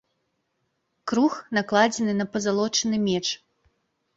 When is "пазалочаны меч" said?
2.33-3.25